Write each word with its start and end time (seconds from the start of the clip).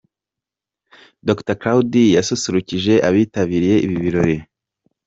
Dr 1.27 1.55
Claude 1.61 2.01
yasusurukije 2.17 2.93
abitabiriye 3.07 3.75
ibi 3.85 3.95
birori. 4.03 4.37